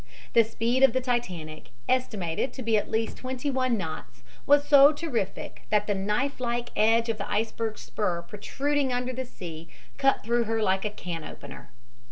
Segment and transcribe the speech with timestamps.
[0.33, 4.91] The speed of the Titanic, estimated to be at least twenty one knots, was so
[4.91, 9.69] terrific that the knife like edge of the iceberg's spur protruding under the sea
[9.99, 11.69] cut through her like a can opener.